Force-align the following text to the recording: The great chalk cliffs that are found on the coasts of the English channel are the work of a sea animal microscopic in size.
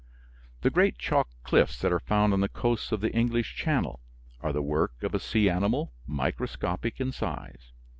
The 0.61 0.71
great 0.71 0.97
chalk 0.97 1.29
cliffs 1.43 1.77
that 1.79 1.91
are 1.91 1.99
found 1.99 2.33
on 2.33 2.41
the 2.41 2.49
coasts 2.49 2.91
of 2.91 3.01
the 3.01 3.13
English 3.13 3.53
channel 3.55 3.99
are 4.41 4.51
the 4.51 4.59
work 4.63 4.93
of 5.03 5.13
a 5.13 5.19
sea 5.19 5.47
animal 5.47 5.93
microscopic 6.07 6.99
in 6.99 7.11
size. 7.11 7.71